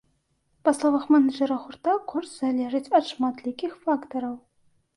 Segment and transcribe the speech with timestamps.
[0.67, 4.35] Па словах менеджара гурта, кошт залежыць ад шматлікіх фактараў.